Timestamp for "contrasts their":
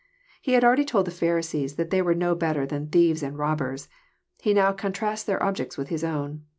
4.71-5.43